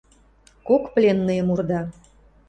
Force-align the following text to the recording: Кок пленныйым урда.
Кок 0.67 0.83
пленныйым 0.93 1.47
урда. 1.53 1.81